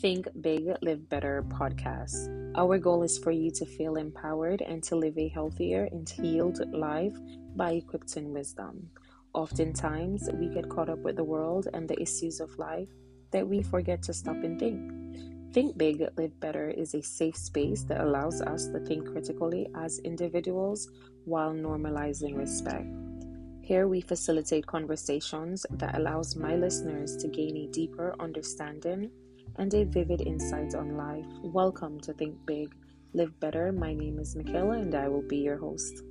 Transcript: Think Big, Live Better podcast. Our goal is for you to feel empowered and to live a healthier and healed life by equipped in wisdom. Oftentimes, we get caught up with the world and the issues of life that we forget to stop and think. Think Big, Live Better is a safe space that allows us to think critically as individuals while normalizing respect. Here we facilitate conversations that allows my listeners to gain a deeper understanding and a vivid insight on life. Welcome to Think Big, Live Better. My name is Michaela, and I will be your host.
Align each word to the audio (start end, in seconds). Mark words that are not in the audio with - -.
Think 0.00 0.28
Big, 0.40 0.70
Live 0.80 1.08
Better 1.08 1.44
podcast. 1.48 2.54
Our 2.56 2.78
goal 2.78 3.02
is 3.02 3.18
for 3.18 3.32
you 3.32 3.50
to 3.50 3.66
feel 3.66 3.96
empowered 3.96 4.62
and 4.62 4.80
to 4.84 4.94
live 4.94 5.18
a 5.18 5.26
healthier 5.26 5.88
and 5.90 6.08
healed 6.08 6.60
life 6.72 7.16
by 7.56 7.72
equipped 7.72 8.16
in 8.16 8.32
wisdom. 8.32 8.90
Oftentimes, 9.34 10.30
we 10.34 10.50
get 10.50 10.68
caught 10.68 10.88
up 10.88 11.00
with 11.00 11.16
the 11.16 11.24
world 11.24 11.66
and 11.74 11.88
the 11.88 12.00
issues 12.00 12.38
of 12.38 12.56
life 12.60 12.86
that 13.32 13.48
we 13.48 13.60
forget 13.60 14.00
to 14.04 14.14
stop 14.14 14.36
and 14.36 14.60
think. 14.60 15.52
Think 15.52 15.76
Big, 15.76 16.06
Live 16.16 16.38
Better 16.38 16.70
is 16.70 16.94
a 16.94 17.02
safe 17.02 17.36
space 17.36 17.82
that 17.88 18.00
allows 18.00 18.40
us 18.40 18.68
to 18.68 18.78
think 18.78 19.04
critically 19.10 19.66
as 19.74 19.98
individuals 20.04 20.88
while 21.24 21.52
normalizing 21.52 22.36
respect. 22.36 22.86
Here 23.62 23.88
we 23.88 24.00
facilitate 24.00 24.64
conversations 24.64 25.66
that 25.70 25.98
allows 25.98 26.36
my 26.36 26.54
listeners 26.54 27.16
to 27.16 27.26
gain 27.26 27.56
a 27.56 27.66
deeper 27.72 28.14
understanding 28.20 29.10
and 29.58 29.74
a 29.74 29.84
vivid 29.84 30.20
insight 30.20 30.74
on 30.74 30.96
life. 30.96 31.26
Welcome 31.42 32.00
to 32.00 32.12
Think 32.12 32.34
Big, 32.46 32.74
Live 33.12 33.38
Better. 33.40 33.72
My 33.72 33.92
name 33.92 34.20
is 34.20 34.36
Michaela, 34.36 34.78
and 34.78 34.94
I 34.94 35.08
will 35.08 35.26
be 35.26 35.38
your 35.38 35.58
host. 35.58 36.02